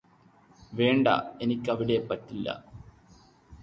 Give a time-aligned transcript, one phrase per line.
[0.73, 1.07] വേണ്ട
[1.41, 2.47] എനിക്കവിടെ പറ്റില്ല